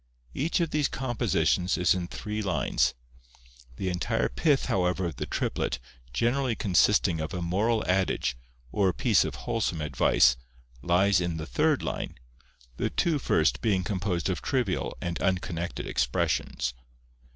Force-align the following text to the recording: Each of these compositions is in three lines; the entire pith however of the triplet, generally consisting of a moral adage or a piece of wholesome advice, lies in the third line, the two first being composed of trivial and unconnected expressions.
Each 0.33 0.59
of 0.61 0.71
these 0.71 0.87
compositions 0.87 1.77
is 1.77 1.93
in 1.93 2.07
three 2.07 2.41
lines; 2.41 2.95
the 3.75 3.87
entire 3.89 4.29
pith 4.29 4.65
however 4.65 5.05
of 5.05 5.17
the 5.17 5.27
triplet, 5.27 5.77
generally 6.11 6.55
consisting 6.55 7.21
of 7.21 7.35
a 7.35 7.41
moral 7.43 7.83
adage 7.85 8.35
or 8.71 8.89
a 8.89 8.95
piece 8.95 9.23
of 9.23 9.35
wholesome 9.45 9.79
advice, 9.79 10.37
lies 10.81 11.21
in 11.21 11.37
the 11.37 11.45
third 11.45 11.83
line, 11.83 12.15
the 12.77 12.89
two 12.89 13.19
first 13.19 13.61
being 13.61 13.83
composed 13.83 14.27
of 14.27 14.41
trivial 14.41 14.97
and 15.01 15.21
unconnected 15.21 15.85
expressions. 15.85 16.73